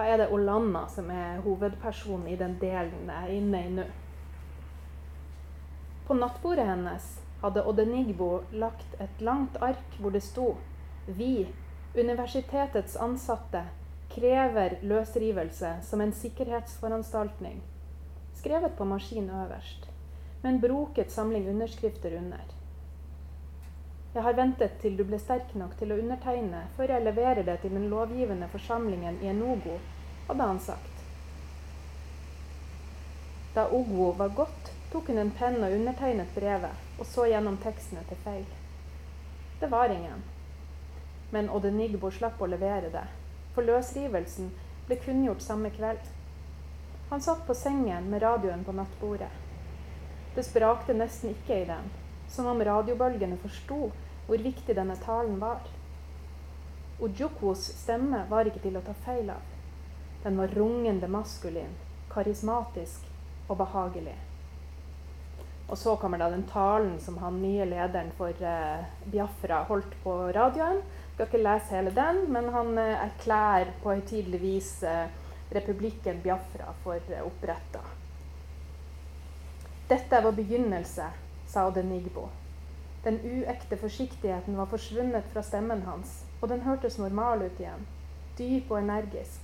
[0.07, 3.85] Er det Olanna som er hovedpersonen i den delen jeg er inne i nå.
[6.07, 7.05] På nattbordet hennes
[7.43, 10.53] hadde Odenigbo lagt et langt ark hvor det sto
[11.07, 11.47] Vi,
[11.95, 13.65] universitetets ansatte,
[14.13, 17.61] krever løsrivelse som en sikkerhetsforanstaltning.
[18.39, 19.89] Skrevet på maskin øverst,
[20.41, 22.45] med en broket samling underskrifter under.
[24.13, 27.55] Jeg har ventet til du ble sterk nok til å undertegne før jeg leverer det
[27.63, 29.79] til den lovgivende forsamlingen i Enogo,
[30.27, 31.03] hadde han sagt.
[33.53, 38.01] Da Ogwo var gått, tok hun en penn og undertegnet brevet, og så gjennom tekstene
[38.09, 38.45] til feil.
[39.59, 40.23] Det var ingen.
[41.31, 43.05] Men Odenigbo slapp å levere det,
[43.53, 44.49] for løsrivelsen
[44.87, 46.01] ble kunngjort samme kveld.
[47.11, 49.29] Han satt på sengen med radioen på nattbordet.
[50.35, 51.89] Det sprakte nesten ikke i den,
[52.29, 53.91] som om radiobølgene forsto
[54.25, 55.61] hvor viktig denne talen var.
[57.03, 59.52] Ojukos stemme var ikke til å ta feil av.
[60.23, 61.73] Den var rungende maskulin,
[62.13, 63.09] karismatisk
[63.49, 64.15] og behagelig.
[65.67, 70.15] Og så kommer da den talen som han nye lederen for eh, Biafra holdt på
[70.35, 70.81] radioen.
[71.13, 75.07] Skal ikke lese hele den, men han eh, erklærer på høytidelig vis eh,
[75.53, 77.83] republikken Biafra for eh, oppretta.
[79.89, 81.09] Dette var begynnelse,
[81.47, 82.29] sa Odenigbo.
[83.03, 87.87] Den uekte forsiktigheten var forsvunnet fra stemmen hans, og den hørtes normal ut igjen.
[88.39, 89.42] Dyp og energisk.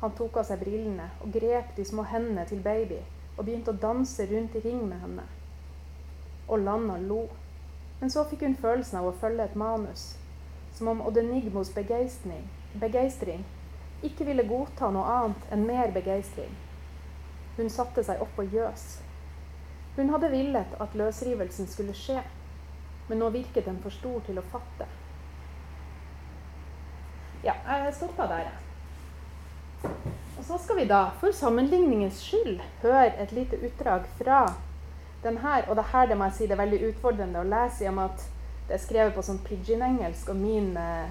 [0.00, 3.00] Han tok av seg brillene og grep de små hendene til baby
[3.38, 5.24] og begynte å danse rundt i ring med henne.
[6.48, 7.24] Og Lanna lo.
[8.00, 10.12] Men så fikk hun følelsen av å følge et manus,
[10.74, 13.42] som om Odenigmos begeistring
[14.06, 16.52] ikke ville godta noe annet enn mer begeistring.
[17.56, 18.86] Hun satte seg opp og gjøs.
[19.96, 22.22] Hun hadde villet at løsrivelsen skulle skje,
[23.08, 24.86] men nå virket den for stor til å fatte.
[27.42, 28.67] Ja, jeg stoppa der, jeg.
[29.82, 34.46] Og så skal vi da, for sammenligningens skyld, høre et lite utdrag fra
[35.22, 35.64] den her.
[35.68, 37.96] Og det her det må jeg si, det er veldig utfordrende å lese i og
[37.98, 38.26] med at
[38.68, 41.08] det er skrevet på sånn pidgin-engelsk, og min uh,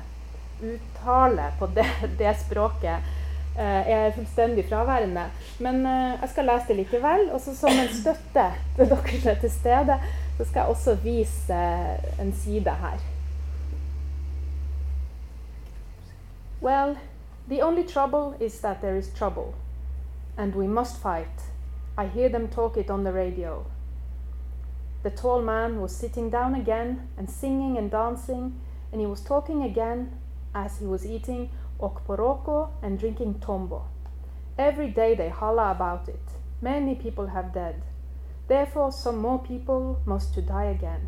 [0.61, 1.87] uttale på det,
[2.19, 3.09] det språket
[3.57, 5.25] uh, er fullstendig fraværende.
[5.63, 7.27] Men uh, jeg skal lese det likevel.
[7.33, 9.99] Og så som en støtte til dere som er til stede,
[10.37, 11.61] så skal jeg også vise
[12.21, 13.05] en side her.
[16.61, 16.97] Well,
[17.47, 19.55] the only trouble is that there is trouble,
[20.37, 21.43] and we must fight.
[21.97, 23.65] I hear them talk it on the radio.
[25.03, 28.59] The tall man was sitting down again and singing and dancing,
[28.91, 30.11] and he was talking again
[30.53, 33.85] as he was eating okporoko and drinking tombo.
[34.57, 36.19] Every day they holla about it.
[36.61, 37.83] Many people have died.
[38.47, 41.07] Therefore, some more people must to die again.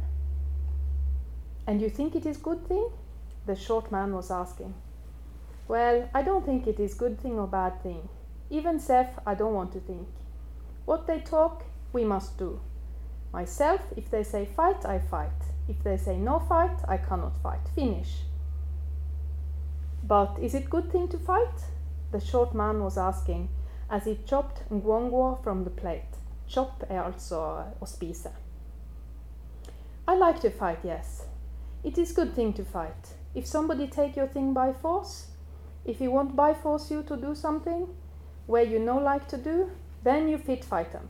[1.65, 2.89] And you think it is good thing?
[3.45, 4.73] The short man was asking.
[5.69, 8.09] Well, I don't think it is good thing or bad thing.
[8.49, 10.07] Even Seth, I don't want to think.
[10.85, 12.59] What they talk, we must do.
[13.31, 15.29] Myself, if they say fight, I fight.
[15.67, 17.69] If they say no fight, I cannot fight.
[17.75, 18.23] Finish.
[20.03, 21.61] But is it good thing to fight?
[22.11, 23.49] The short man was asking
[23.91, 26.17] as he chopped ngwongwo from the plate.
[26.47, 28.31] Chop er altså å spise.
[30.07, 31.27] I like to fight, yes.
[31.83, 33.13] It is good thing to fight.
[33.35, 35.28] If somebody take your thing by force,
[35.85, 37.87] if he won't by force you to do something
[38.47, 39.69] where you know like to do,
[40.03, 41.07] then you fit fight them.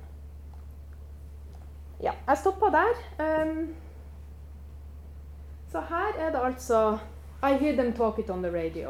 [2.01, 3.43] Ja, jeg stopper der.
[3.43, 3.75] Um,
[5.71, 6.97] så her er det altså
[7.43, 8.89] I hear them talk it on the radio.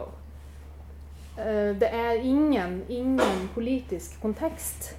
[1.37, 4.97] Uh, det er ingen, ingen politisk kontekst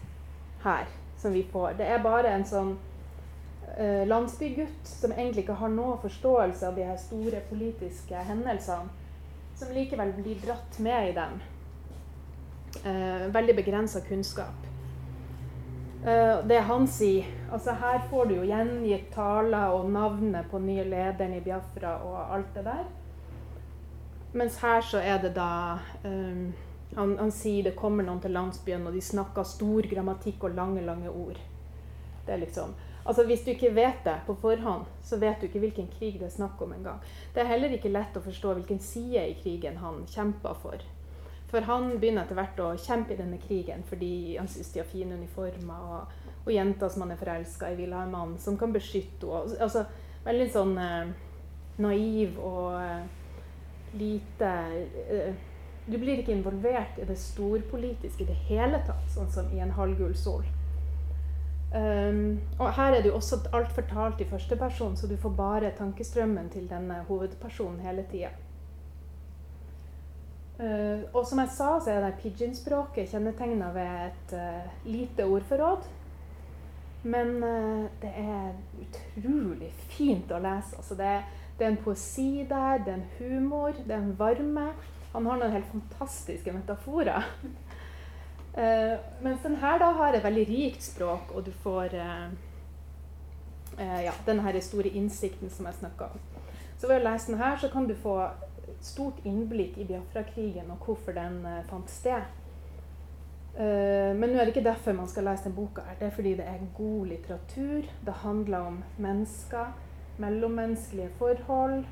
[0.64, 0.84] her
[1.18, 1.68] som vi får.
[1.68, 2.70] Det er bare en sånn
[3.80, 8.88] uh, landsbygutt som egentlig ikke har noe forståelse av de her store politiske hendelsene,
[9.60, 11.40] som likevel blir dratt med i dem.
[12.84, 14.66] Eh, veldig begrensa kunnskap.
[16.06, 20.86] Eh, det han sier altså Her får du jo gjengitt taler og navnet på nye
[20.88, 22.86] lederen i Biafra og alt det der.
[24.32, 26.52] Mens her så er det da um,
[26.94, 30.84] han, han, sier det kommer noen til landsbyen, og de snakker stor grammatikk og lange,
[30.86, 31.38] lange ord.
[32.26, 32.72] Det er liksom,
[33.04, 36.28] altså Hvis du ikke vet det på forhånd, så vet du ikke hvilken krig det
[36.28, 37.00] er snakk om engang.
[37.34, 40.84] Det er heller ikke lett å forstå hvilken side i krigen han kjemper for.
[41.50, 44.90] For han begynner etter hvert å kjempe i denne krigen fordi han syns de har
[44.90, 48.58] fine uniformer, og, og jenter som han er forelska i, vil ha en mann som
[48.58, 49.58] kan beskytte henne.
[49.64, 49.86] Altså,
[50.24, 51.12] veldig sånn eh,
[51.80, 53.04] naiv og eh,
[53.98, 54.50] lite
[55.08, 55.46] eh,
[55.90, 59.72] du blir ikke involvert i det storpolitiske i det hele tatt, sånn som i en
[59.74, 60.44] halvgul sol.
[61.70, 65.30] Um, og her er det jo også alt fortalt i første person, så du får
[65.38, 68.32] bare tankestrømmen til denne hovedpersonen hele tida.
[70.58, 75.86] Uh, og som jeg sa, så er det pidgin-språket kjennetegna ved et uh, lite ordforråd.
[77.02, 78.50] Men uh, det er
[78.82, 80.74] utrolig fint å lese.
[80.76, 81.14] Altså, det,
[81.54, 84.72] det, er en poesi der, det er en humor, det er en varme.
[85.14, 87.30] Han har noen helt fantastiske metaforer.
[88.54, 91.94] mens den her da har et veldig rikt språk, og du får
[93.78, 96.24] ja, den her store innsikten som jeg snakka om.
[96.80, 98.16] Så ved å lese den her, så kan du få
[98.80, 102.24] stort innblikk i Biafra-krigen og hvorfor den uh, fant sted.
[103.56, 105.84] Uh, men nå er det ikke derfor man skal lese denne boka.
[105.84, 105.98] her.
[106.00, 107.90] Det er fordi det er god litteratur.
[108.06, 109.72] Det handler om mennesker,
[110.18, 111.84] mellommenneskelige forhold,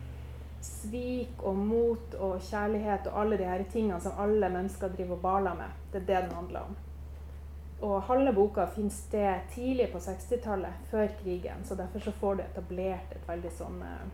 [0.64, 5.22] svik og mot og kjærlighet og alle de her tingene som alle mennesker driver og
[5.22, 5.80] baler med.
[5.92, 6.76] Det er det den handler om.
[7.88, 11.64] Og halve boka finner sted tidlig på 60-tallet, før krigen.
[11.64, 14.08] Så derfor så får du etablert et veldig sånn uh,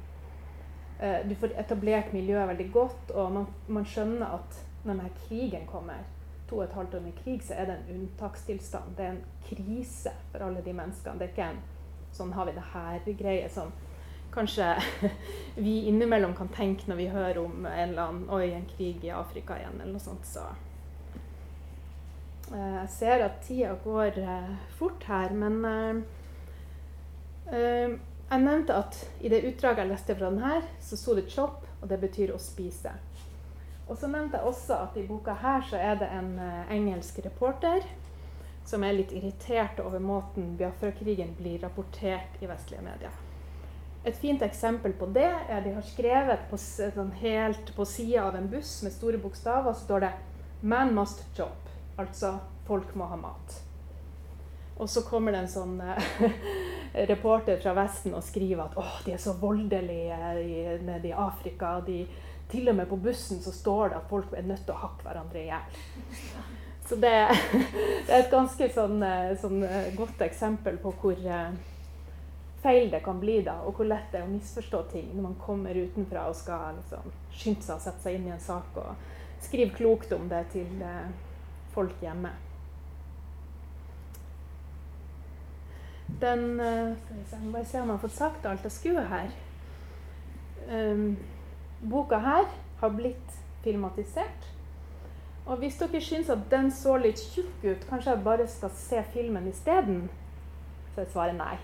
[0.99, 5.67] Eh, du får etablert miljøet veldig godt, og man, man, skjønner at når denne krigen
[5.67, 6.05] kommer,
[6.49, 8.95] to og et halvt år med krig, så er det en unntakstilstand.
[8.97, 11.19] Det er en krise for alle de menneskene.
[11.19, 11.63] Det er ikke en
[12.15, 13.73] sånn har vi det her-greie som
[14.35, 14.75] kanskje
[15.55, 19.13] vi innimellom kan tenke når vi hører om en eller annen Oi, en krig i
[19.15, 20.27] Afrika igjen, eller noe sånt.
[20.27, 20.43] Så
[22.51, 25.61] uh, jeg ser at tida går uh, fort her, men
[27.51, 27.95] uh,
[28.31, 31.89] jeg nevnte at i det utdraget jeg leste fra denne, så sto det 'chop', og
[31.89, 32.95] det betyr å spise.
[33.85, 36.39] Og så nevnte jeg også at i boka her så er det en
[36.73, 37.85] engelsk reporter
[38.65, 43.13] som er litt irritert over måten Biafra-krigen blir rapportert i vestlige medier.
[44.05, 48.37] Et fint eksempel på det er de har skrevet på, sånn helt på sida av
[48.37, 50.13] en buss med store bokstaver så står det
[50.63, 53.61] 'Man must job', altså 'folk må ha mat'.
[54.77, 55.97] Og så kommer det en sånn uh,
[57.13, 60.17] reporter fra Vesten og skriver at 'Å, de er så voldelige
[60.83, 61.81] nede i Afrika.
[61.87, 62.07] De,
[62.51, 65.03] til og med på bussen så står det at folk er nødt til å hakke
[65.03, 65.63] hverandre i hjel.
[66.89, 67.29] Så det,
[68.07, 71.17] det, er et ganske sånn, eh, sånn, eh, godt eksempel på hvor
[72.65, 75.37] feil det kan bli, da, og hvor lett det er å misforstå ting når man
[75.43, 79.45] kommer utenfra og skal liksom, skynde seg å sette seg inn i en sak og
[79.45, 81.13] skrive klokt om det til eh,
[81.75, 82.33] folk hjemme.
[86.21, 86.95] Den eh,
[87.33, 89.29] Jeg vi bare se om jeg har fått sagt alt jeg skulle her.
[90.71, 91.17] Um,
[91.85, 92.47] boka her
[92.81, 94.49] har blitt filmatisert.
[95.45, 99.03] Og hvis dere syns at den så litt tjukk ut, kanskje jeg bare skal se
[99.13, 100.07] filmen isteden?
[100.95, 101.59] Så jeg svarer nei.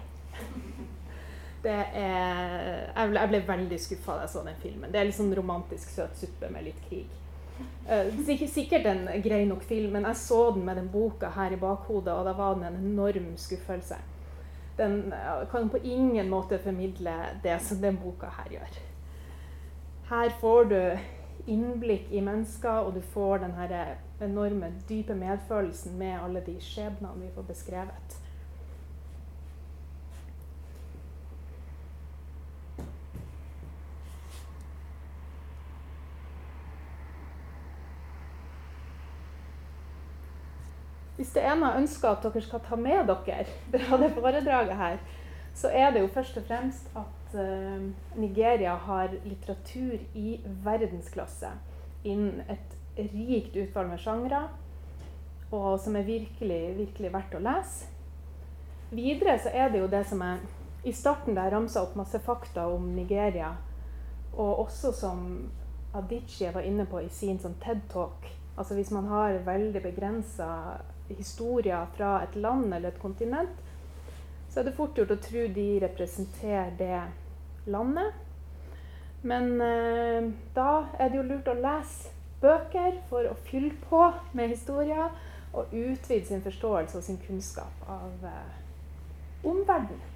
[1.60, 4.92] Er, jeg, ble, jeg ble veldig skuffa da jeg så den filmen.
[4.92, 7.10] Det er litt sånn romantisk søt suppe med litt krig.
[7.84, 8.08] Uh,
[8.48, 12.14] sikkert en grei nok film, men jeg så den med den boka her i bakhodet,
[12.14, 14.00] og da var den en enorm skuffelse
[14.80, 15.14] den
[15.50, 18.78] kan på ingen måte formidle det som den boka her gjør.
[20.10, 20.98] Her får du
[21.46, 23.54] innblikk i mennesker, og du får den
[24.20, 28.19] enorme, dype medfølelsen med alle de skjebnene vi får beskrevet.
[41.30, 44.96] Hvis det ene ønsker at dere skal ta med dere fra det foredraget her,
[45.54, 47.84] så er det jo først og fremst at uh,
[48.18, 51.52] Nigeria har litteratur i verdensklasse
[52.02, 54.42] innen et rikt utvalg med sjangre,
[55.54, 57.86] og som er virkelig, virkelig verdt å lese.
[58.90, 60.42] Videre så er det jo det som er
[60.82, 63.54] I starten der ramsa opp masse fakta om Nigeria,
[64.34, 65.26] og også som
[65.94, 68.32] Adichie var inne på i sin sånn TED-talk.
[68.58, 70.80] Altså Hvis man har veldig begrensa
[71.18, 73.56] historier fra et land eller et kontinent,
[74.50, 77.02] så er det fort gjort å tro de representerer det
[77.70, 78.14] landet.
[79.22, 84.54] Men eh, da er det jo lurt å lese bøker for å fylle på med
[84.54, 85.10] historier
[85.52, 88.54] og utvide sin forståelse og sin kunnskap av eh,
[89.44, 90.09] omverdenen.